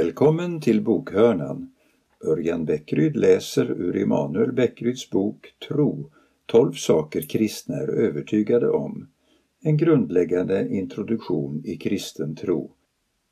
Välkommen 0.00 0.60
till 0.60 0.82
bokhörnan. 0.82 1.72
Örjan 2.24 2.64
Bäckryd 2.64 3.16
läser 3.16 3.70
ur 3.70 3.96
Emanuel 3.96 4.52
Bäckryds 4.52 5.10
bok 5.10 5.54
Tro, 5.68 6.10
12 6.46 6.72
saker 6.72 7.22
kristna 7.22 7.76
är 7.76 7.88
övertygade 7.88 8.70
om. 8.70 9.08
En 9.62 9.76
grundläggande 9.76 10.68
introduktion 10.68 11.62
i 11.64 11.76
kristen 11.76 12.36
tro. 12.36 12.70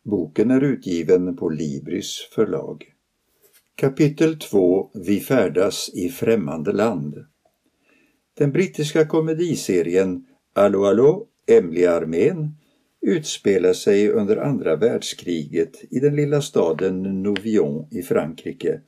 Boken 0.05 0.51
är 0.51 0.61
utgiven 0.61 1.37
på 1.37 1.49
Libris 1.49 2.29
förlag. 2.35 2.85
Kapitel 3.75 4.39
2 4.39 4.91
Vi 4.95 5.21
färdas 5.21 5.91
i 5.95 6.09
främmande 6.09 6.73
land. 6.73 7.25
Den 8.35 8.53
brittiska 8.53 9.07
komediserien 9.07 10.27
Allo 10.53 10.85
Allo, 10.85 11.27
Emily 11.47 11.87
armén 11.87 12.55
utspelar 13.01 13.73
sig 13.73 14.11
under 14.11 14.37
andra 14.37 14.77
världskriget 14.77 15.85
i 15.91 16.01
den 16.01 16.17
lilla 16.17 16.43
staden 16.43 17.23
Nouvion 17.23 17.87
i 17.91 18.03
Frankrike 18.03 18.81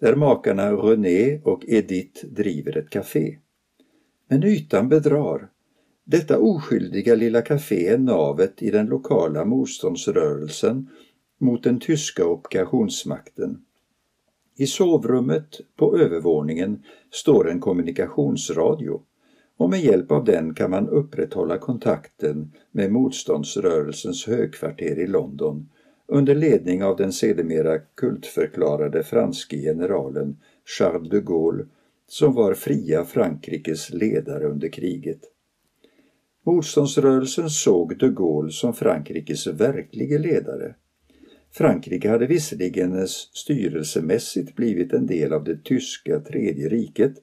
där 0.00 0.16
makarna 0.16 0.72
René 0.72 1.40
och 1.44 1.64
Edith 1.68 2.26
driver 2.26 2.76
ett 2.76 2.90
café. 2.90 3.38
Men 4.28 4.44
ytan 4.44 4.88
bedrar. 4.88 5.48
Detta 6.04 6.38
oskyldiga 6.38 7.14
lilla 7.14 7.42
café 7.42 7.88
är 7.88 7.98
navet 7.98 8.62
i 8.62 8.70
den 8.70 8.86
lokala 8.86 9.44
motståndsrörelsen 9.44 10.88
mot 11.38 11.62
den 11.62 11.80
tyska 11.80 12.26
ockupationsmakten. 12.26 13.64
I 14.56 14.66
sovrummet 14.66 15.60
på 15.76 15.98
övervåningen 15.98 16.82
står 17.10 17.50
en 17.50 17.60
kommunikationsradio 17.60 19.02
och 19.60 19.70
med 19.70 19.80
hjälp 19.80 20.12
av 20.12 20.24
den 20.24 20.54
kan 20.54 20.70
man 20.70 20.88
upprätthålla 20.88 21.58
kontakten 21.58 22.52
med 22.70 22.92
motståndsrörelsens 22.92 24.26
högkvarter 24.26 24.98
i 24.98 25.06
London 25.06 25.68
under 26.08 26.34
ledning 26.34 26.84
av 26.84 26.96
den 26.96 27.12
sedermera 27.12 27.78
kultförklarade 27.78 29.02
franske 29.02 29.56
generalen 29.56 30.36
Charles 30.78 31.10
de 31.10 31.20
Gaulle 31.20 31.64
som 32.08 32.34
var 32.34 32.54
fria 32.54 33.04
Frankrikes 33.04 33.90
ledare 33.90 34.44
under 34.44 34.68
kriget. 34.68 35.20
Motståndsrörelsen 36.46 37.50
såg 37.50 37.98
de 37.98 38.14
Gaulle 38.14 38.50
som 38.50 38.74
Frankrikes 38.74 39.46
verklige 39.46 40.18
ledare. 40.18 40.74
Frankrike 41.52 42.08
hade 42.08 42.26
visserligen 42.26 43.06
styrelsemässigt 43.08 44.56
blivit 44.56 44.92
en 44.92 45.06
del 45.06 45.32
av 45.32 45.44
det 45.44 45.64
tyska 45.64 46.20
tredje 46.20 46.68
riket 46.68 47.14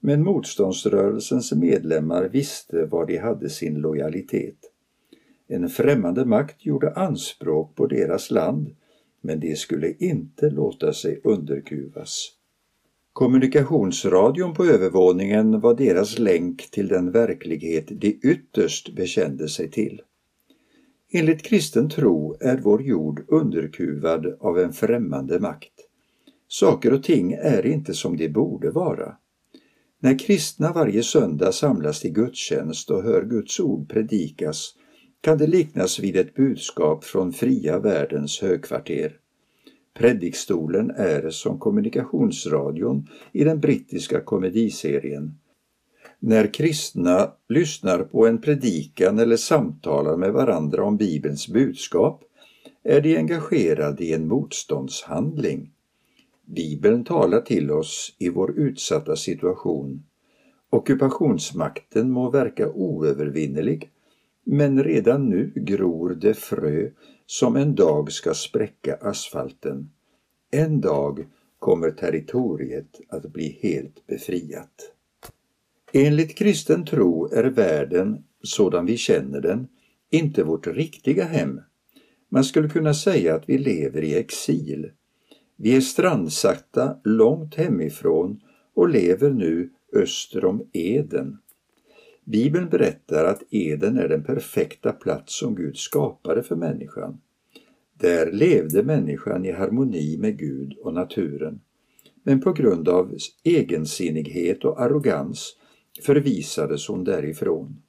men 0.00 0.24
motståndsrörelsens 0.24 1.52
medlemmar 1.52 2.24
visste 2.24 2.84
var 2.84 3.06
de 3.06 3.16
hade 3.16 3.50
sin 3.50 3.74
lojalitet. 3.74 4.58
En 5.48 5.68
främmande 5.68 6.24
makt 6.24 6.66
gjorde 6.66 6.94
anspråk 6.94 7.74
på 7.74 7.86
deras 7.86 8.30
land 8.30 8.74
men 9.20 9.40
de 9.40 9.56
skulle 9.56 9.92
inte 9.98 10.50
låta 10.50 10.92
sig 10.92 11.20
underkuvas. 11.24 12.32
Kommunikationsradion 13.12 14.54
på 14.54 14.64
övervåningen 14.64 15.60
var 15.60 15.74
deras 15.74 16.18
länk 16.18 16.70
till 16.70 16.88
den 16.88 17.10
verklighet 17.10 17.86
de 17.88 18.20
ytterst 18.22 18.94
bekände 18.94 19.48
sig 19.48 19.70
till. 19.70 20.02
Enligt 21.12 21.42
kristen 21.42 21.90
tro 21.90 22.36
är 22.40 22.58
vår 22.58 22.82
jord 22.82 23.24
underkuvad 23.28 24.36
av 24.40 24.58
en 24.58 24.72
främmande 24.72 25.40
makt. 25.40 25.72
Saker 26.48 26.92
och 26.92 27.02
ting 27.02 27.32
är 27.32 27.66
inte 27.66 27.94
som 27.94 28.16
de 28.16 28.28
borde 28.28 28.70
vara. 28.70 29.16
När 30.00 30.18
kristna 30.18 30.72
varje 30.72 31.02
söndag 31.02 31.52
samlas 31.52 32.00
till 32.00 32.12
gudstjänst 32.12 32.90
och 32.90 33.02
hör 33.02 33.22
Guds 33.22 33.60
ord 33.60 33.88
predikas 33.88 34.74
kan 35.20 35.38
det 35.38 35.46
liknas 35.46 35.98
vid 35.98 36.16
ett 36.16 36.34
budskap 36.34 37.04
från 37.04 37.32
fria 37.32 37.78
världens 37.78 38.40
högkvarter. 38.40 39.16
Predikstolen 39.98 40.90
är 40.90 41.30
som 41.30 41.58
kommunikationsradion 41.58 43.06
i 43.32 43.44
den 43.44 43.60
brittiska 43.60 44.20
komediserien. 44.20 45.38
När 46.20 46.54
kristna 46.54 47.32
lyssnar 47.48 47.98
på 47.98 48.26
en 48.26 48.40
predikan 48.40 49.18
eller 49.18 49.36
samtalar 49.36 50.16
med 50.16 50.32
varandra 50.32 50.84
om 50.84 50.96
Bibelns 50.96 51.48
budskap 51.48 52.22
är 52.84 53.00
de 53.00 53.16
engagerade 53.16 54.04
i 54.04 54.12
en 54.12 54.28
motståndshandling. 54.28 55.70
Bibeln 56.56 57.04
talar 57.04 57.40
till 57.40 57.70
oss 57.70 58.16
i 58.18 58.28
vår 58.28 58.58
utsatta 58.58 59.16
situation. 59.16 60.02
Ockupationsmakten 60.70 62.10
må 62.10 62.30
verka 62.30 62.68
oövervinnerlig 62.68 63.90
men 64.44 64.84
redan 64.84 65.28
nu 65.28 65.52
gror 65.56 66.14
det 66.14 66.34
frö 66.34 66.90
som 67.26 67.56
en 67.56 67.74
dag 67.74 68.12
ska 68.12 68.34
spräcka 68.34 68.94
asfalten. 68.94 69.90
En 70.50 70.80
dag 70.80 71.26
kommer 71.58 71.90
territoriet 71.90 73.00
att 73.08 73.32
bli 73.32 73.58
helt 73.62 74.06
befriat. 74.06 74.92
Enligt 75.92 76.36
kristen 76.36 76.84
tro 76.84 77.26
är 77.32 77.44
världen, 77.44 78.24
sådan 78.42 78.86
vi 78.86 78.96
känner 78.96 79.40
den, 79.40 79.68
inte 80.10 80.44
vårt 80.44 80.66
riktiga 80.66 81.24
hem. 81.24 81.60
Man 82.28 82.44
skulle 82.44 82.68
kunna 82.68 82.94
säga 82.94 83.34
att 83.34 83.48
vi 83.48 83.58
lever 83.58 84.02
i 84.02 84.14
exil. 84.14 84.90
Vi 85.60 85.76
är 85.76 85.80
strandsatta 85.80 86.96
långt 87.04 87.54
hemifrån 87.54 88.40
och 88.74 88.88
lever 88.88 89.30
nu 89.30 89.70
öster 89.92 90.44
om 90.44 90.62
Eden. 90.72 91.38
Bibeln 92.24 92.68
berättar 92.68 93.24
att 93.24 93.42
Eden 93.50 93.98
är 93.98 94.08
den 94.08 94.24
perfekta 94.24 94.92
plats 94.92 95.38
som 95.38 95.54
Gud 95.54 95.76
skapade 95.76 96.42
för 96.42 96.56
människan. 96.56 97.20
Där 97.94 98.32
levde 98.32 98.82
människan 98.82 99.44
i 99.44 99.52
harmoni 99.52 100.16
med 100.18 100.38
Gud 100.38 100.78
och 100.78 100.94
naturen. 100.94 101.60
Men 102.22 102.40
på 102.40 102.52
grund 102.52 102.88
av 102.88 103.16
egensinnighet 103.44 104.64
och 104.64 104.80
arrogans 104.80 105.56
förvisades 106.02 106.88
hon 106.88 107.04
därifrån. 107.04 107.82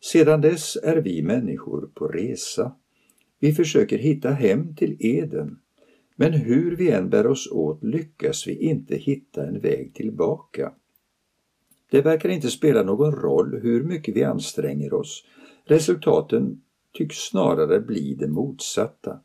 Sedan 0.00 0.40
dess 0.40 0.76
är 0.82 0.96
vi 0.96 1.22
människor 1.22 1.90
på 1.94 2.08
resa. 2.08 2.72
Vi 3.40 3.52
försöker 3.52 3.98
hitta 3.98 4.30
hem 4.30 4.76
till 4.76 4.96
Eden. 5.00 5.58
Men 6.22 6.32
hur 6.32 6.76
vi 6.76 6.90
än 6.90 7.10
bär 7.10 7.26
oss 7.26 7.48
åt 7.50 7.84
lyckas 7.84 8.46
vi 8.46 8.54
inte 8.54 8.96
hitta 8.96 9.46
en 9.46 9.60
väg 9.60 9.94
tillbaka. 9.94 10.72
Det 11.90 12.00
verkar 12.00 12.28
inte 12.28 12.50
spela 12.50 12.82
någon 12.82 13.12
roll 13.12 13.60
hur 13.62 13.82
mycket 13.82 14.16
vi 14.16 14.24
anstränger 14.24 14.94
oss. 14.94 15.24
Resultaten 15.64 16.62
tycks 16.92 17.16
snarare 17.16 17.80
bli 17.80 18.14
det 18.14 18.28
motsatta. 18.28 19.20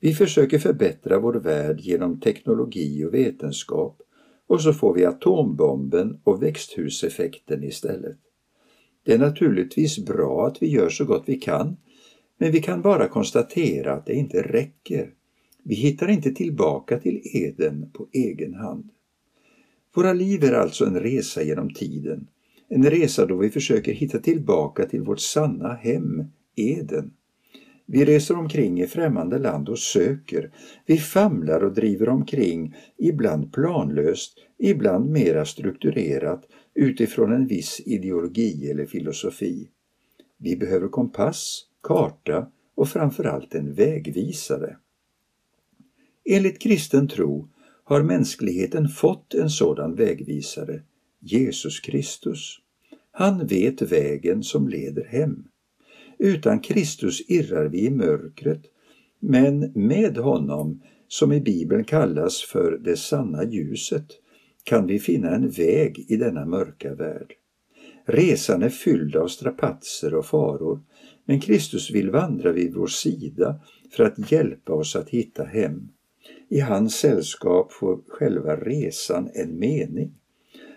Vi 0.00 0.14
försöker 0.14 0.58
förbättra 0.58 1.18
vår 1.18 1.34
värld 1.34 1.80
genom 1.80 2.20
teknologi 2.20 3.04
och 3.04 3.14
vetenskap 3.14 4.02
och 4.46 4.62
så 4.62 4.72
får 4.72 4.94
vi 4.94 5.04
atombomben 5.04 6.20
och 6.24 6.42
växthuseffekten 6.42 7.64
istället. 7.64 8.18
Det 9.04 9.12
är 9.12 9.18
naturligtvis 9.18 9.98
bra 9.98 10.46
att 10.46 10.62
vi 10.62 10.66
gör 10.66 10.88
så 10.88 11.04
gott 11.04 11.24
vi 11.26 11.38
kan, 11.38 11.76
men 12.38 12.52
vi 12.52 12.62
kan 12.62 12.82
bara 12.82 13.08
konstatera 13.08 13.92
att 13.92 14.06
det 14.06 14.14
inte 14.14 14.42
räcker. 14.42 15.14
Vi 15.62 15.74
hittar 15.74 16.08
inte 16.08 16.30
tillbaka 16.30 16.98
till 16.98 17.20
Eden 17.24 17.90
på 17.92 18.08
egen 18.12 18.54
hand. 18.54 18.90
Våra 19.94 20.12
liv 20.12 20.44
är 20.44 20.52
alltså 20.52 20.84
en 20.84 21.00
resa 21.00 21.42
genom 21.42 21.74
tiden, 21.74 22.26
en 22.68 22.90
resa 22.90 23.26
då 23.26 23.36
vi 23.36 23.50
försöker 23.50 23.92
hitta 23.92 24.18
tillbaka 24.18 24.86
till 24.86 25.02
vårt 25.02 25.20
sanna 25.20 25.74
hem, 25.74 26.24
Eden. 26.56 27.12
Vi 27.86 28.04
reser 28.04 28.36
omkring 28.36 28.80
i 28.80 28.86
främmande 28.86 29.38
land 29.38 29.68
och 29.68 29.78
söker. 29.78 30.52
Vi 30.86 30.96
famlar 30.96 31.64
och 31.64 31.74
driver 31.74 32.08
omkring, 32.08 32.74
ibland 32.98 33.52
planlöst, 33.52 34.38
ibland 34.58 35.10
mera 35.10 35.44
strukturerat 35.44 36.44
utifrån 36.74 37.32
en 37.32 37.46
viss 37.46 37.80
ideologi 37.86 38.70
eller 38.70 38.86
filosofi. 38.86 39.68
Vi 40.38 40.56
behöver 40.56 40.88
kompass, 40.88 41.66
karta 41.82 42.46
och 42.74 42.88
framförallt 42.88 43.54
en 43.54 43.74
vägvisare. 43.74 44.76
Enligt 46.32 46.58
kristen 46.58 47.08
tro 47.08 47.48
har 47.84 48.02
mänskligheten 48.02 48.88
fått 48.88 49.34
en 49.34 49.50
sådan 49.50 49.94
vägvisare, 49.94 50.82
Jesus 51.20 51.80
Kristus. 51.80 52.56
Han 53.12 53.46
vet 53.46 53.82
vägen 53.82 54.42
som 54.42 54.68
leder 54.68 55.04
hem. 55.04 55.44
Utan 56.18 56.60
Kristus 56.60 57.30
irrar 57.30 57.64
vi 57.64 57.86
i 57.86 57.90
mörkret, 57.90 58.62
men 59.20 59.72
med 59.74 60.16
honom, 60.16 60.82
som 61.08 61.32
i 61.32 61.40
Bibeln 61.40 61.84
kallas 61.84 62.40
för 62.42 62.78
det 62.84 62.96
sanna 62.96 63.44
ljuset, 63.44 64.06
kan 64.64 64.86
vi 64.86 64.98
finna 64.98 65.30
en 65.30 65.50
väg 65.50 66.04
i 66.08 66.16
denna 66.16 66.46
mörka 66.46 66.94
värld. 66.94 67.32
Resan 68.04 68.62
är 68.62 68.68
fylld 68.68 69.16
av 69.16 69.28
strapatser 69.28 70.14
och 70.14 70.26
faror, 70.26 70.80
men 71.24 71.40
Kristus 71.40 71.90
vill 71.90 72.10
vandra 72.10 72.52
vid 72.52 72.74
vår 72.74 72.86
sida 72.86 73.60
för 73.90 74.04
att 74.04 74.32
hjälpa 74.32 74.72
oss 74.72 74.96
att 74.96 75.08
hitta 75.08 75.44
hem. 75.44 75.88
I 76.52 76.60
hans 76.60 76.94
sällskap 76.94 77.72
får 77.72 78.00
själva 78.08 78.56
resan 78.56 79.30
en 79.34 79.58
mening. 79.58 80.14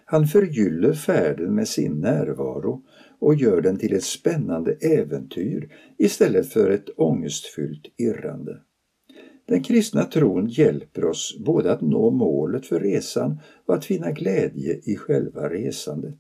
Han 0.06 0.28
förgyller 0.28 0.94
färden 0.94 1.56
med 1.56 1.68
sin 1.68 1.92
närvaro 1.92 2.84
och 3.20 3.36
gör 3.36 3.62
den 3.62 3.78
till 3.78 3.94
ett 3.94 4.04
spännande 4.04 4.74
äventyr 4.74 5.70
istället 5.98 6.54
för 6.54 6.70
ett 6.70 6.90
ångestfyllt 6.98 7.86
irrande. 7.98 8.60
Den 9.46 9.64
kristna 9.64 10.04
tron 10.04 10.48
hjälper 10.48 11.06
oss 11.06 11.38
både 11.46 11.72
att 11.72 11.81
nå 11.81 12.12
målet 12.12 12.66
för 12.66 12.80
resan 12.80 13.40
och 13.66 13.75
att 13.75 13.86
finna 13.86 14.12
glädje 14.12 14.80
i 14.84 14.96
själva 14.96 15.50
resandet. 15.50 16.20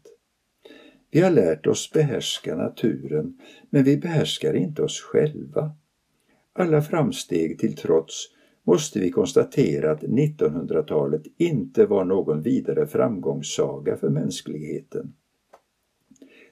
Vi 1.11 1.19
har 1.19 1.31
lärt 1.31 1.67
oss 1.67 1.91
behärska 1.91 2.55
naturen, 2.55 3.39
men 3.69 3.83
vi 3.83 3.97
behärskar 3.97 4.53
inte 4.53 4.81
oss 4.81 5.01
själva. 5.01 5.71
Alla 6.53 6.81
framsteg 6.81 7.59
till 7.59 7.75
trots 7.75 8.32
måste 8.63 8.99
vi 8.99 9.11
konstatera 9.11 9.91
att 9.91 10.03
1900-talet 10.03 11.21
inte 11.37 11.85
var 11.85 12.05
någon 12.05 12.41
vidare 12.41 12.87
framgångssaga 12.87 13.97
för 13.97 14.09
mänskligheten. 14.09 15.13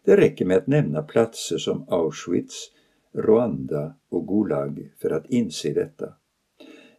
Det 0.03 0.17
räcker 0.17 0.45
med 0.45 0.57
att 0.57 0.67
nämna 0.67 1.01
platser 1.01 1.57
som 1.57 1.85
Auschwitz, 1.89 2.71
Rwanda 3.13 3.95
och 4.09 4.27
Gulag 4.27 4.91
för 5.01 5.09
att 5.09 5.25
inse 5.29 5.73
detta. 5.73 6.13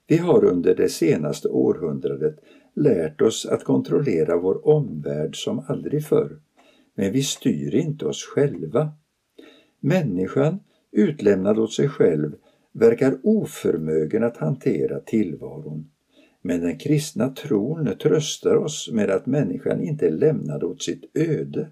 Vi 0.06 0.16
har 0.16 0.44
under 0.44 0.74
det 0.74 0.88
senaste 0.88 1.48
århundradet 1.48 2.38
lärt 2.74 3.20
oss 3.20 3.46
att 3.46 3.64
kontrollera 3.64 4.36
vår 4.36 4.68
omvärld 4.68 5.36
som 5.44 5.64
aldrig 5.68 6.04
förr, 6.04 6.40
men 6.94 7.12
vi 7.12 7.22
styr 7.22 7.74
inte 7.74 8.06
oss 8.06 8.24
själva. 8.24 8.92
Människan, 9.80 10.60
utlämnad 10.90 11.58
åt 11.58 11.72
sig 11.72 11.88
själv, 11.88 12.32
verkar 12.72 13.18
oförmögen 13.22 14.24
att 14.24 14.36
hantera 14.36 15.00
tillvaron. 15.00 15.90
Men 16.42 16.60
den 16.60 16.78
kristna 16.78 17.28
tron 17.28 17.98
tröstar 17.98 18.56
oss 18.56 18.90
med 18.92 19.10
att 19.10 19.26
människan 19.26 19.82
inte 19.82 20.06
är 20.06 20.10
lämnad 20.10 20.64
åt 20.64 20.82
sitt 20.82 21.16
öde. 21.16 21.70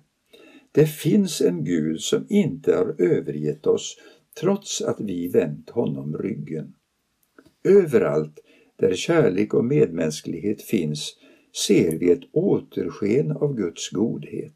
Det 0.72 0.86
finns 0.86 1.40
en 1.40 1.64
Gud 1.64 2.00
som 2.00 2.26
inte 2.28 2.76
har 2.76 2.94
övergett 2.98 3.66
oss 3.66 3.96
trots 4.40 4.82
att 4.82 5.00
vi 5.00 5.28
vänt 5.28 5.70
honom 5.70 6.16
ryggen. 6.16 6.74
Överallt 7.64 8.38
där 8.76 8.94
kärlek 8.94 9.54
och 9.54 9.64
medmänsklighet 9.64 10.62
finns 10.62 11.16
ser 11.66 11.98
vi 11.98 12.10
ett 12.10 12.24
återsken 12.32 13.32
av 13.32 13.54
Guds 13.56 13.90
godhet. 13.90 14.54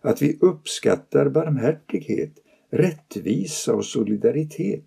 Att 0.00 0.22
vi 0.22 0.38
uppskattar 0.40 1.28
barmhärtighet, 1.28 2.32
rättvisa 2.70 3.74
och 3.74 3.84
solidaritet 3.84 4.84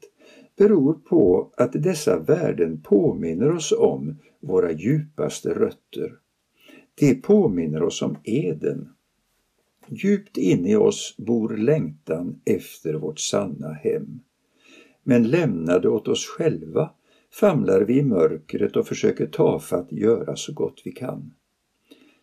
beror 0.57 0.93
på 0.93 1.53
att 1.57 1.71
dessa 1.73 2.19
värden 2.19 2.81
påminner 2.81 3.51
oss 3.51 3.71
om 3.71 4.17
våra 4.39 4.71
djupaste 4.71 5.49
rötter. 5.49 6.17
Det 6.95 7.15
påminner 7.15 7.83
oss 7.83 8.01
om 8.01 8.17
eden. 8.23 8.89
Djupt 9.87 10.37
inne 10.37 10.71
i 10.71 10.75
oss 10.75 11.15
bor 11.17 11.57
längtan 11.57 12.41
efter 12.45 12.93
vårt 12.93 13.19
sanna 13.19 13.73
hem. 13.73 14.19
Men 15.03 15.23
lämnade 15.23 15.89
åt 15.89 16.07
oss 16.07 16.25
själva 16.25 16.91
famlar 17.31 17.81
vi 17.81 17.97
i 17.97 18.03
mörkret 18.03 18.75
och 18.75 18.87
försöker 18.87 19.25
tafatt 19.25 19.91
göra 19.91 20.35
så 20.35 20.53
gott 20.53 20.81
vi 20.85 20.91
kan. 20.91 21.33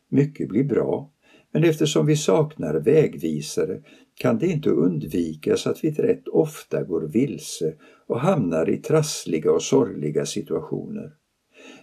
Mycket 0.09 0.49
blir 0.49 0.65
bra, 0.65 1.11
men 1.51 1.65
eftersom 1.65 2.07
vi 2.07 2.17
saknar 2.17 2.75
vägvisare 2.75 3.83
kan 4.19 4.39
det 4.39 4.47
inte 4.47 4.71
undvikas 4.71 5.67
att 5.67 5.85
vi 5.85 5.91
rätt 5.91 6.29
ofta 6.29 6.83
går 6.83 7.01
vilse 7.01 7.75
och 8.07 8.21
hamnar 8.21 8.71
i 8.71 8.77
trassliga 8.77 9.53
och 9.53 9.63
sorgliga 9.63 10.27
situationer. 10.27 11.13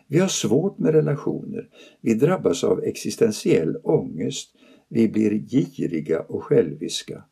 Vi 0.07 0.19
har 0.19 0.27
svårt 0.27 0.77
med 0.77 0.93
relationer, 0.93 1.69
vi 2.01 2.13
drabbas 2.13 2.63
av 2.63 2.83
existentiell 2.83 3.77
ångest, 3.83 4.55
vi 4.87 5.07
blir 5.09 5.31
giriga 5.31 6.21
och 6.21 6.43
själviska. 6.43 7.23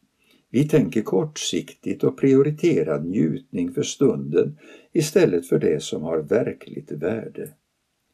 Vi 0.50 0.67
tänker 0.67 1.01
kortsiktigt 1.01 2.03
och 2.03 2.17
prioriterar 2.17 3.00
njutning 3.00 3.73
för 3.73 3.83
stunden 3.83 4.57
istället 4.91 5.47
för 5.47 5.59
det 5.59 5.83
som 5.83 6.01
har 6.01 6.19
verkligt 6.19 6.91
värde. 6.91 7.50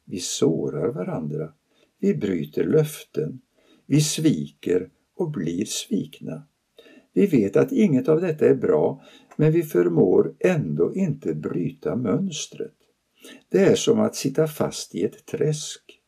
Vi 0.06 0.20
sårar 0.20 0.88
varandra, 0.88 1.54
vi 2.00 2.16
bryter 2.16 2.64
löften, 2.64 3.42
vi 3.86 4.02
sviker 4.02 4.90
och 5.16 5.32
blir 5.32 5.66
svikna. 5.66 6.44
Vi 7.14 7.26
vet 7.26 7.58
att 7.58 7.72
inget 7.72 8.10
av 8.10 8.22
detta 8.22 8.46
är 8.46 8.56
bra, 8.56 9.04
men 9.36 9.52
vi 9.52 9.64
förmår 9.64 10.34
ändå 10.40 10.94
inte 10.96 11.34
bryta 11.34 11.96
mönstret. 11.96 12.74
Det 13.50 13.60
är 13.60 13.76
som 13.76 14.00
att 14.00 14.16
sitta 14.16 14.48
fast 14.48 14.96
i 14.96 15.04
ett 15.04 15.26
träsk. 15.26 16.00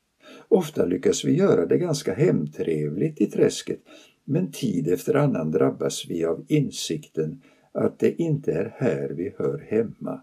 Ofta 0.48 0.86
lyckas 0.86 1.26
vi 1.26 1.38
göra 1.38 1.66
det 1.66 1.78
ganska 1.78 2.14
hemtrevligt 2.14 3.22
i 3.22 3.26
träsket, 3.26 3.80
men 4.24 4.52
tid 4.52 4.88
efter 4.88 5.16
annan 5.16 5.52
drabbas 5.52 6.06
vi 6.10 6.26
av 6.26 6.46
insikten 6.48 7.42
att 7.72 8.00
det 8.00 8.22
inte 8.22 8.54
är 8.54 8.76
här 8.78 9.10
vi 9.10 9.34
hör 9.38 9.68
hemma. 9.70 10.22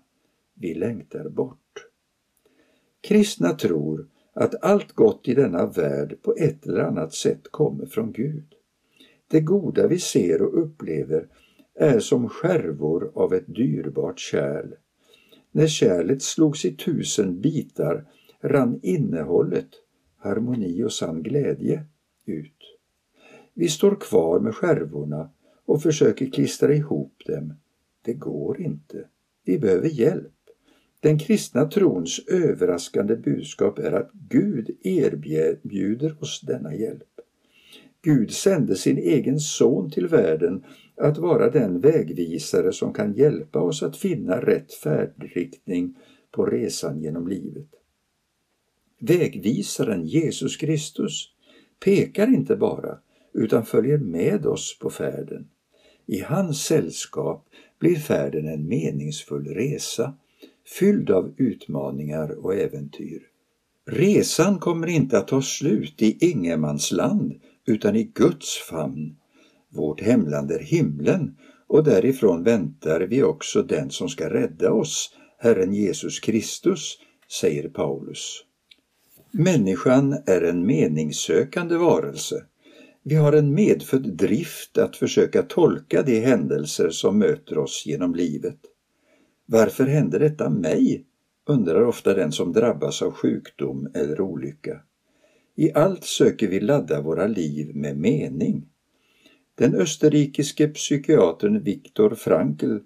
Vi 0.54 0.74
längtar 0.74 1.28
bort. 1.28 1.86
Kristna 3.00 3.52
tror 3.52 4.08
att 4.32 4.64
allt 4.64 4.92
gott 4.92 5.28
i 5.28 5.34
denna 5.34 5.66
värld 5.66 6.22
på 6.22 6.34
ett 6.38 6.66
eller 6.66 6.81
annat 6.81 7.14
sätt 7.14 7.42
kommer 7.50 7.86
från 7.86 8.12
Gud. 8.12 8.54
Det 9.28 9.40
goda 9.40 9.86
vi 9.86 9.98
ser 9.98 10.42
och 10.42 10.62
upplever 10.62 11.28
är 11.75 12.00
som 12.00 12.28
skärvor 12.28 13.12
av 13.14 13.34
ett 13.34 13.54
dyrbart 13.54 14.19
kärl. 14.19 14.75
När 15.52 15.66
kärlet 15.66 16.22
slogs 16.22 16.64
i 16.64 16.76
tusen 16.76 17.40
bitar 17.40 18.04
rann 18.40 18.80
innehållet, 18.82 19.69
harmoni 20.16 20.84
och 20.84 20.92
sann 20.92 21.22
glädje, 21.22 21.84
ut. 22.26 22.78
Vi 23.54 23.69
står 23.69 23.96
kvar 24.00 24.40
med 24.40 24.54
skärvorna 24.54 25.31
och 25.64 25.82
försöker 25.82 26.31
klistra 26.31 26.74
ihop 26.74 27.22
dem. 27.26 27.54
Det 28.02 28.14
går 28.14 28.60
inte. 28.60 29.08
Vi 29.44 29.58
behöver 29.58 29.88
hjälp. 29.88 30.32
Den 31.00 31.19
kristna 31.19 31.64
trons 31.64 32.20
överraskande 32.26 33.16
budskap 33.16 33.78
är 33.78 33.92
att 33.92 34.10
Gud 34.12 34.70
erbjuder 34.82 36.22
oss 36.22 36.40
denna 36.40 36.74
hjälp. 36.74 37.18
Gud 38.02 38.30
sände 38.30 38.76
sin 38.76 38.98
egen 38.98 39.40
son 39.40 39.90
till 39.90 40.06
världen 40.06 40.64
att 40.96 41.18
vara 41.18 41.50
den 41.50 41.80
vägvisare 41.80 42.72
som 42.72 42.92
kan 42.92 43.12
hjälpa 43.12 43.60
oss 43.60 43.82
att 43.82 43.96
finna 43.96 44.40
rätt 44.40 44.72
färdriktning 44.72 45.94
på 46.30 46.46
resan 46.46 47.00
genom 47.00 47.28
livet. 47.28 47.68
Vägvisaren 49.00 50.06
Jesus 50.06 50.56
Kristus 50.56 51.32
pekar 51.84 52.26
inte 52.34 52.56
bara 52.56 52.98
utan 53.32 53.67
följer 53.67 53.98
med 53.98 54.46
oss 54.46 54.78
på 54.78 54.90
färden. 54.90 55.48
I 56.06 56.20
hans 56.20 56.64
sällskap 56.64 57.48
blir 57.78 57.96
färden 57.96 58.48
en 58.48 58.69
meningsfull 58.69 59.46
resa 59.46 60.14
fylld 60.78 61.10
av 61.10 61.34
utmaningar 61.36 62.31
och 62.31 62.55
äventyr. 62.55 63.22
Resan 63.86 64.58
kommer 64.58 64.86
inte 64.86 65.19
att 65.19 65.28
ta 65.28 65.43
slut 65.43 66.02
i 66.02 66.31
ingenmansland 66.31 67.34
utan 67.69 67.96
i 67.96 68.05
Guds 68.15 68.58
famn. 68.58 69.17
Vårt 69.69 70.01
hemland 70.01 70.51
är 70.51 70.58
himlen 70.58 71.37
och 71.67 71.84
därifrån 71.84 72.43
väntar 72.43 73.01
vi 73.01 73.22
också 73.22 73.63
den 73.63 73.91
som 73.91 74.08
ska 74.08 74.31
rädda 74.31 74.72
oss, 74.72 75.15
Herren 75.39 75.75
Jesus 75.75 76.20
Kristus, 76.20 76.98
säger 77.41 77.69
Paulus. 77.69 78.44
Människan 79.31 80.22
är 80.27 80.43
en 80.43 80.67
meningssökande 80.67 81.77
varelse. 81.77 82.44
Vi 83.03 83.15
har 83.15 83.32
en 83.32 83.55
medfödd 83.55 84.17
drift 84.17 84.79
att 84.79 84.96
försöka 84.96 85.43
tolka 85.43 86.03
de 86.03 86.20
händelser 86.20 86.91
som 86.91 87.19
möter 87.19 87.58
oss 87.58 87.82
genom 87.87 88.15
livet. 88.15 88.58
Varför 89.46 89.87
hände 89.87 90.19
detta 90.19 90.51
mig? 90.51 91.05
undrar 91.46 91.84
ofta 91.84 92.15
den 92.15 92.32
som 92.32 92.53
drabbas 92.53 93.03
av 93.03 93.13
sjukdom 93.13 93.89
eller 93.94 94.20
olycka. 94.20 94.81
I 95.60 95.72
allt 95.74 96.05
söker 96.05 96.48
vi 96.48 96.60
ladda 96.60 97.00
våra 97.00 97.27
liv 97.27 97.77
med 97.77 97.96
mening. 97.96 98.67
Den 99.55 99.74
österrikiske 99.74 100.69
psykiatern 100.69 101.62
Viktor 101.62 102.15
Frankl, 102.15 102.77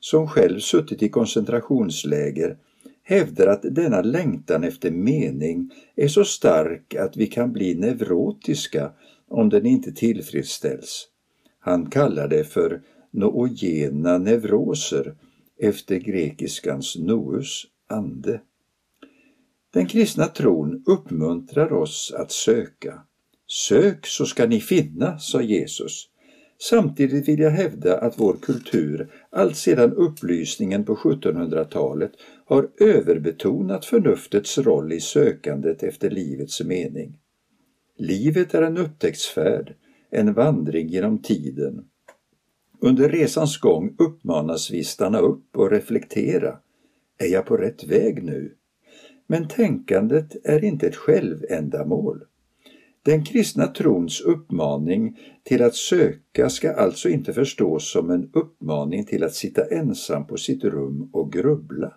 som 0.00 0.28
själv 0.28 0.58
suttit 0.60 1.02
i 1.02 1.08
koncentrationsläger, 1.08 2.56
hävdar 3.02 3.46
att 3.46 3.62
denna 3.62 4.02
längtan 4.02 4.64
efter 4.64 4.90
mening 4.90 5.70
är 5.96 6.08
så 6.08 6.24
stark 6.24 6.94
att 6.94 7.16
vi 7.16 7.26
kan 7.26 7.52
bli 7.52 7.74
neurotiska 7.74 8.92
om 9.28 9.48
den 9.48 9.66
inte 9.66 9.92
tillfredsställs. 9.92 11.08
Han 11.58 11.90
kallar 11.90 12.28
det 12.28 12.44
för 12.44 12.82
noogena 13.10 14.18
neuroser 14.18 15.14
efter 15.58 15.96
grekiskans 15.96 16.96
nous, 16.98 17.66
ande. 17.88 18.40
Den 19.72 19.86
kristna 19.86 20.26
tron 20.26 20.84
uppmuntrar 20.86 21.72
oss 21.72 22.14
att 22.18 22.32
söka. 22.32 23.02
Sök 23.68 24.06
så 24.06 24.26
ska 24.26 24.46
ni 24.46 24.60
finna, 24.60 25.18
sa 25.18 25.42
Jesus. 25.42 26.08
Samtidigt 26.58 27.28
vill 27.28 27.40
jag 27.40 27.50
hävda 27.50 27.98
att 27.98 28.20
vår 28.20 28.36
kultur 28.42 29.12
alltsedan 29.30 29.92
upplysningen 29.92 30.84
på 30.84 30.94
1700-talet 30.94 32.12
har 32.44 32.70
överbetonat 32.80 33.84
förnuftets 33.84 34.58
roll 34.58 34.92
i 34.92 35.00
sökandet 35.00 35.82
efter 35.82 36.10
livets 36.10 36.60
mening. 36.60 37.18
Livet 37.98 38.54
är 38.54 38.62
en 38.62 38.78
upptäcktsfärd, 38.78 39.74
en 40.10 40.34
vandring 40.34 40.88
genom 40.88 41.22
tiden. 41.22 41.84
Under 42.80 43.08
resans 43.08 43.58
gång 43.58 43.96
uppmanas 43.98 44.70
vi 44.70 44.84
stanna 44.84 45.18
upp 45.18 45.56
och 45.56 45.70
reflektera. 45.70 46.58
Är 47.18 47.26
jag 47.26 47.46
på 47.46 47.56
rätt 47.56 47.84
väg 47.84 48.24
nu? 48.24 48.56
Men 49.32 49.48
tänkandet 49.48 50.36
är 50.44 50.64
inte 50.64 50.86
ett 50.86 50.96
självändamål. 50.96 52.24
Den 53.02 53.24
kristna 53.24 53.66
trons 53.66 54.20
uppmaning 54.20 55.18
till 55.42 55.62
att 55.62 55.74
söka 55.74 56.50
ska 56.50 56.72
alltså 56.72 57.08
inte 57.08 57.32
förstås 57.32 57.92
som 57.92 58.10
en 58.10 58.30
uppmaning 58.32 59.04
till 59.04 59.24
att 59.24 59.34
sitta 59.34 59.64
ensam 59.64 60.26
på 60.26 60.36
sitt 60.36 60.64
rum 60.64 61.10
och 61.12 61.32
grubbla. 61.32 61.94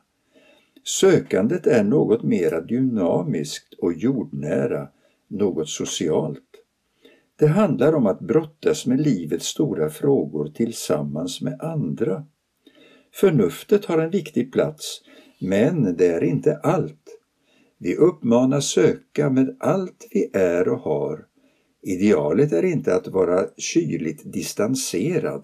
Sökandet 0.84 1.68
är 1.68 1.84
något 1.84 2.24
mera 2.24 2.62
dynamiskt 2.62 3.74
och 3.74 3.94
jordnära, 3.94 4.88
något 5.28 5.70
socialt. 5.70 6.50
Det 7.40 7.48
handlar 7.48 7.94
om 7.94 8.06
att 8.08 8.20
brottas 8.20 8.86
med 8.86 9.02
livets 9.02 9.46
stora 9.46 9.90
frågor 9.90 10.48
tillsammans 10.48 11.42
med 11.42 11.62
andra. 11.62 12.26
Förnuftet 13.14 13.86
har 13.86 13.98
en 13.98 14.12
viktig 14.12 14.54
plats, 14.54 15.02
men 15.40 15.98
det 15.98 16.08
är 16.08 16.24
inte 16.24 16.58
allt. 16.58 17.05
Vi 17.86 17.96
uppmanas 17.96 18.66
söka 18.66 19.30
med 19.30 19.56
allt 19.60 20.08
vi 20.12 20.30
är 20.34 20.68
och 20.68 20.80
har. 20.80 21.26
Idealet 21.82 22.52
är 22.52 22.66
inte 22.66 22.96
att 22.96 23.08
vara 23.08 23.46
kyligt 23.58 24.34
distanserad. 24.34 25.44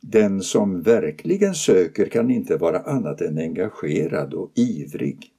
Den 0.00 0.42
som 0.42 0.82
verkligen 0.82 1.54
söker 1.54 2.06
kan 2.06 2.30
inte 2.30 2.56
vara 2.56 2.78
annat 2.78 3.20
än 3.20 3.38
engagerad 3.38 4.34
och 4.34 4.52
ivrig. 4.54 5.30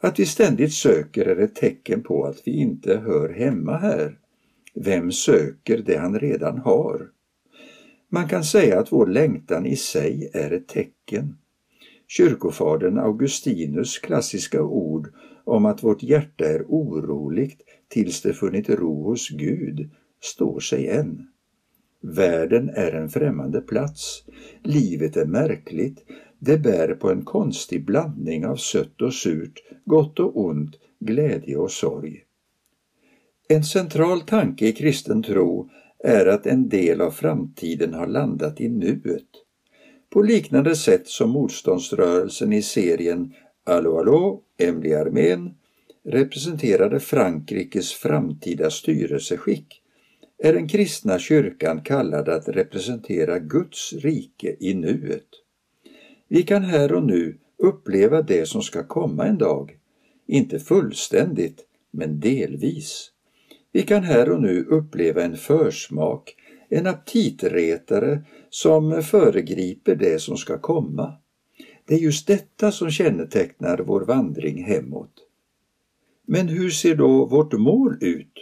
Att 0.00 0.18
vi 0.18 0.26
ständigt 0.26 0.72
söker 0.72 1.26
är 1.26 1.36
ett 1.36 1.54
tecken 1.54 2.02
på 2.02 2.24
att 2.24 2.42
vi 2.44 2.60
inte 2.60 2.96
hör 2.96 3.28
hemma 3.28 3.76
här. 3.76 4.18
Vem 4.74 5.12
söker 5.12 5.78
det 5.78 5.96
han 5.96 6.18
redan 6.18 6.58
har? 6.58 7.08
Man 8.08 8.28
kan 8.28 8.44
säga 8.44 8.80
att 8.80 8.92
vår 8.92 9.06
längtan 9.06 9.66
i 9.66 9.76
sig 9.76 10.30
är 10.34 10.50
ett 10.50 10.68
tecken. 10.68 11.36
Kyrkofadern 12.08 12.98
Augustinus 12.98 13.98
klassiska 13.98 14.62
ord 14.62 15.08
om 15.48 15.66
att 15.66 15.82
vårt 15.82 16.02
hjärta 16.02 16.44
är 16.44 16.64
oroligt 16.68 17.60
tills 17.88 18.22
det 18.22 18.32
funnit 18.32 18.68
ro 18.68 19.02
hos 19.02 19.28
Gud 19.28 19.90
står 20.20 20.60
sig 20.60 20.88
än. 20.88 21.28
Världen 22.00 22.70
är 22.74 22.92
en 22.92 23.08
främmande 23.08 23.60
plats. 23.60 24.24
Livet 24.62 25.16
är 25.16 25.26
märkligt. 25.26 26.04
Det 26.38 26.58
bär 26.58 26.94
på 26.94 27.10
en 27.10 27.24
konstig 27.24 27.84
blandning 27.84 28.46
av 28.46 28.56
sött 28.56 29.02
och 29.02 29.14
surt, 29.14 29.62
gott 29.84 30.20
och 30.20 30.40
ont, 30.44 30.76
glädje 31.00 31.56
och 31.56 31.70
sorg. 31.70 32.24
En 33.48 33.64
central 33.64 34.20
tanke 34.20 34.66
i 34.66 34.72
kristen 34.72 35.22
tro 35.22 35.70
är 36.04 36.26
att 36.26 36.46
en 36.46 36.68
del 36.68 37.00
av 37.00 37.10
framtiden 37.10 37.94
har 37.94 38.06
landat 38.06 38.60
i 38.60 38.68
nuet. 38.68 39.28
På 40.10 40.22
liknande 40.22 40.76
sätt 40.76 41.08
som 41.08 41.30
motståndsrörelsen 41.30 42.52
i 42.52 42.62
serien 42.62 43.34
Allo 43.68 43.98
Allo, 43.98 44.42
Emily 44.58 44.94
Armén 44.94 45.54
representerade 46.04 47.00
Frankrikes 47.00 47.92
framtida 47.92 48.70
styrelseskick 48.70 49.82
är 50.38 50.52
den 50.52 50.68
kristna 50.68 51.18
kyrkan 51.18 51.82
kallad 51.82 52.28
att 52.28 52.48
representera 52.48 53.38
Guds 53.38 53.92
rike 53.92 54.56
i 54.60 54.74
nuet. 54.74 55.26
Vi 56.28 56.42
kan 56.42 56.62
här 56.62 56.92
och 56.92 57.02
nu 57.02 57.38
uppleva 57.58 58.22
det 58.22 58.48
som 58.48 58.62
ska 58.62 58.86
komma 58.86 59.26
en 59.26 59.38
dag, 59.38 59.78
inte 60.26 60.58
fullständigt, 60.58 61.64
men 61.90 62.20
delvis. 62.20 63.10
Vi 63.72 63.82
kan 63.82 64.02
här 64.02 64.30
och 64.30 64.42
nu 64.42 64.64
uppleva 64.64 65.22
en 65.22 65.36
försmak, 65.36 66.34
en 66.68 66.86
aptitretare 66.86 68.24
som 68.50 69.02
föregriper 69.02 69.94
det 69.94 70.18
som 70.20 70.36
ska 70.36 70.58
komma. 70.58 71.14
Det 71.88 71.94
är 71.94 71.98
just 71.98 72.26
detta 72.26 72.72
som 72.72 72.90
kännetecknar 72.90 73.78
vår 73.78 74.00
vandring 74.00 74.64
hemåt. 74.64 75.12
Men 76.26 76.48
hur 76.48 76.70
ser 76.70 76.94
då 76.94 77.24
vårt 77.24 77.52
mål 77.52 77.98
ut? 78.00 78.32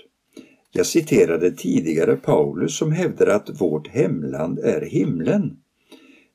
Jag 0.73 0.87
citerade 0.87 1.51
tidigare 1.51 2.17
Paulus 2.17 2.77
som 2.77 2.93
hävdar 2.93 3.27
att 3.27 3.61
vårt 3.61 3.89
hemland 3.89 4.59
är 4.59 4.81
himlen. 4.81 5.57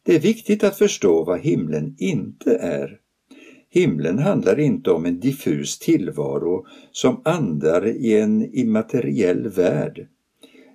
Det 0.03 0.15
är 0.15 0.19
viktigt 0.19 0.63
att 0.63 0.77
förstå 0.77 1.23
vad 1.23 1.39
himlen 1.39 1.95
inte 1.97 2.55
är. 2.55 2.99
Himlen 3.69 4.19
handlar 4.19 4.59
inte 4.59 4.91
om 4.91 5.05
en 5.05 5.19
diffus 5.19 5.79
tillvaro 5.79 6.65
som 6.91 7.21
andar 7.25 7.87
i 7.87 8.19
en 8.19 8.55
immateriell 8.55 9.47
värld. 9.47 10.07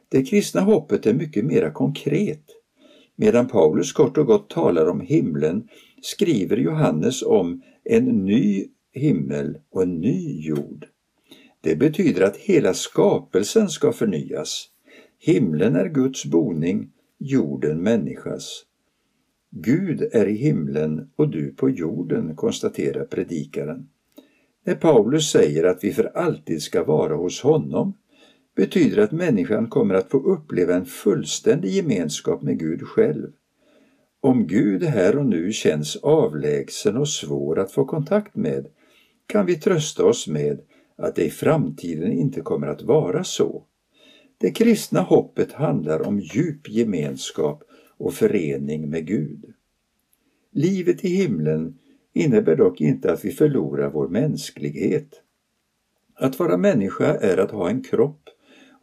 Det 0.08 0.24
kristna 0.24 0.60
hoppet 0.60 1.06
är 1.06 1.14
mycket 1.14 1.44
mera 1.44 1.70
konkret. 1.70 2.44
Medan 3.16 3.48
Paulus 3.48 3.92
kort 3.92 4.18
och 4.18 4.26
gott 4.26 4.50
talar 4.50 4.86
om 4.86 5.00
himlen 5.00 5.68
skriver 6.02 6.56
Johannes 6.56 7.22
om 7.22 7.62
en 7.84 8.04
ny 8.04 8.68
himmel 8.92 9.58
och 9.70 9.82
en 9.82 10.00
ny 10.00 10.40
jord. 10.40 10.86
Det 11.60 11.76
betyder 11.76 12.22
att 12.22 12.36
hela 12.36 12.74
skapelsen 12.74 13.68
ska 13.68 13.92
förnyas. 13.92 14.68
Himlen 15.18 15.76
är 15.76 15.88
Guds 15.88 16.24
boning, 16.24 16.90
jorden 17.18 17.82
människas. 17.82 18.62
Gud 19.50 20.08
är 20.12 20.26
i 20.26 20.36
himlen 20.36 21.10
och 21.16 21.28
du 21.28 21.54
på 21.54 21.70
jorden, 21.70 22.36
konstaterar 22.36 23.04
predikaren. 23.04 23.88
När 24.64 24.74
Paulus 24.74 25.30
säger 25.30 25.64
att 25.64 25.84
vi 25.84 25.92
för 25.92 26.04
alltid 26.04 26.62
ska 26.62 26.84
vara 26.84 27.14
hos 27.16 27.40
honom 27.40 27.94
betyder 28.56 29.02
att 29.02 29.12
människan 29.12 29.68
kommer 29.68 29.94
att 29.94 30.10
få 30.10 30.18
uppleva 30.18 30.74
en 30.74 30.84
fullständig 30.84 31.70
gemenskap 31.70 32.42
med 32.42 32.58
Gud 32.58 32.82
själv. 32.82 33.32
Om 34.20 34.46
Gud 34.46 34.82
här 34.82 35.18
och 35.18 35.26
nu 35.26 35.52
känns 35.52 35.96
avlägsen 35.96 36.96
och 36.96 37.08
svår 37.08 37.58
att 37.58 37.72
få 37.72 37.84
kontakt 37.84 38.36
med 38.36 38.66
kan 39.26 39.46
vi 39.46 39.56
trösta 39.56 40.04
oss 40.04 40.28
med 40.28 40.60
att 40.96 41.16
det 41.16 41.24
i 41.24 41.30
framtiden 41.30 42.12
inte 42.12 42.40
kommer 42.40 42.66
att 42.66 42.82
vara 42.82 43.24
så. 43.24 43.62
Det 44.38 44.50
kristna 44.50 45.00
hoppet 45.00 45.52
handlar 45.52 46.06
om 46.06 46.20
djup 46.20 46.68
gemenskap 46.68 47.62
och 47.96 48.14
förening 48.14 48.90
med 48.90 49.06
Gud. 49.06 49.54
Livet 50.52 51.04
i 51.04 51.08
himlen 51.08 51.78
innebär 52.12 52.56
dock 52.56 52.80
inte 52.80 53.12
att 53.12 53.24
vi 53.24 53.30
förlorar 53.30 53.90
vår 53.90 54.08
mänsklighet. 54.08 55.22
Att 56.14 56.38
vara 56.38 56.56
människa 56.56 57.14
är 57.14 57.38
att 57.38 57.50
ha 57.50 57.70
en 57.70 57.82
kropp 57.82 58.28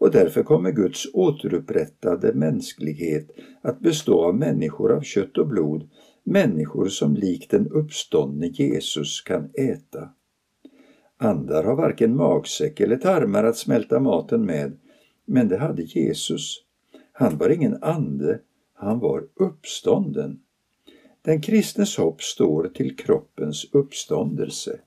och 0.03 0.11
därför 0.11 0.43
kommer 0.43 0.71
Guds 0.71 1.07
återupprättade 1.13 2.33
mänsklighet 2.33 3.31
att 3.61 3.79
bestå 3.79 4.25
av 4.25 4.35
människor 4.35 4.91
av 4.91 5.01
kött 5.01 5.37
och 5.37 5.47
blod, 5.47 5.89
människor 6.23 6.87
som 6.87 7.15
likt 7.15 7.51
den 7.51 7.67
uppståndne 7.67 8.47
Jesus 8.47 9.21
kan 9.21 9.49
äta. 9.53 10.09
Andar 11.17 11.63
har 11.63 11.75
varken 11.75 12.15
magsäck 12.15 12.79
eller 12.79 12.97
tarmar 12.97 13.43
att 13.43 13.57
smälta 13.57 13.99
maten 13.99 14.45
med, 14.45 14.77
men 15.25 15.47
det 15.47 15.57
hade 15.57 15.83
Jesus. 15.83 16.63
Han 17.11 17.37
var 17.37 17.49
ingen 17.49 17.83
ande, 17.83 18.39
han 18.73 18.99
var 18.99 19.23
uppstånden. 19.35 20.39
Den 21.21 21.41
kristnes 21.41 21.97
hopp 21.97 22.21
står 22.21 22.67
till 22.67 22.95
kroppens 22.95 23.65
uppståndelse. 23.71 24.79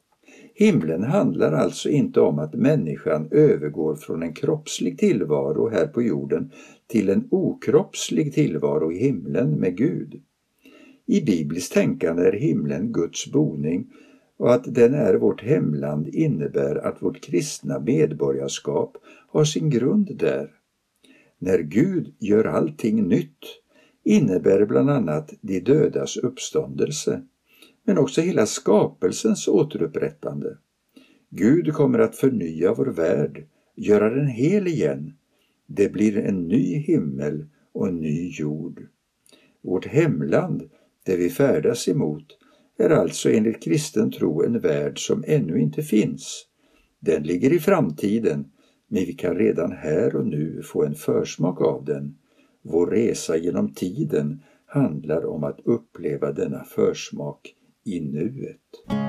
Himlen 0.58 1.02
handlar 1.02 1.52
alltså 1.52 1.88
inte 1.88 2.20
om 2.20 2.38
att 2.38 2.54
människan 2.54 3.28
övergår 3.30 3.96
från 3.96 4.22
en 4.22 4.34
kroppslig 4.34 4.98
tillvaro 4.98 5.68
här 5.68 5.86
på 5.86 6.02
jorden 6.02 6.50
till 6.86 7.08
en 7.08 7.28
okroppslig 7.30 8.34
tillvaro 8.34 8.92
i 8.92 8.98
himlen 8.98 9.50
med 9.50 9.76
Gud. 9.76 10.22
I 11.06 11.20
bibliskt 11.20 11.72
tänkande 11.72 12.22
är 12.22 12.32
himlen 12.32 12.92
Guds 12.92 13.32
boning 13.32 13.86
och 14.36 14.54
att 14.54 14.74
den 14.74 14.94
är 14.94 15.14
vårt 15.14 15.42
hemland 15.42 16.08
innebär 16.08 16.76
att 16.76 17.02
vårt 17.02 17.20
kristna 17.20 17.80
medborgarskap 17.80 18.96
har 19.28 19.44
sin 19.44 19.70
grund 19.70 20.16
där. 20.18 20.50
När 21.38 21.58
Gud 21.58 22.14
gör 22.18 22.44
allting 22.44 23.08
nytt 23.08 23.44
innebär 24.04 24.64
bland 24.66 24.90
annat 24.90 25.32
de 25.40 25.60
dödas 25.60 26.16
uppståndelse 26.16 27.22
men 27.86 27.98
också 27.98 28.20
hela 28.20 28.46
skapelsens 28.46 29.48
återupprättande. 29.48 30.56
Gud 31.30 31.74
kommer 31.74 31.98
att 31.98 32.16
förnya 32.16 32.74
vår 32.74 32.86
värld, 32.86 33.46
göra 33.76 34.10
den 34.10 34.28
hel 34.28 34.66
igen. 34.66 35.12
Det 35.66 35.92
blir 35.92 36.18
en 36.18 36.48
ny 36.48 36.78
himmel 36.78 37.46
och 37.72 37.88
en 37.88 38.00
ny 38.00 38.30
jord. 38.30 38.86
Vårt 39.62 39.86
hemland, 39.86 40.70
det 41.04 41.16
vi 41.16 41.30
färdas 41.30 41.88
emot, 41.88 42.38
är 42.78 42.90
alltså 42.90 43.30
enligt 43.30 43.62
kristen 43.62 44.10
tro 44.10 44.42
en 44.42 44.60
värld 44.60 45.06
som 45.06 45.24
ännu 45.26 45.60
inte 45.60 45.82
finns. 45.82 46.46
Den 47.00 47.22
ligger 47.22 47.52
i 47.52 47.58
framtiden, 47.58 48.44
men 48.88 49.04
vi 49.04 49.12
kan 49.12 49.36
redan 49.36 49.72
här 49.72 50.16
och 50.16 50.26
nu 50.26 50.62
få 50.62 50.84
en 50.84 50.94
försmak 50.94 51.60
av 51.60 51.84
den. 51.84 52.18
Vår 52.62 52.86
resa 52.86 53.36
genom 53.36 53.74
tiden 53.74 54.42
handlar 54.66 55.26
om 55.26 55.44
att 55.44 55.60
uppleva 55.64 56.32
denna 56.32 56.64
försmak 56.64 57.55
i 57.86 58.00
nuet. 58.00 59.05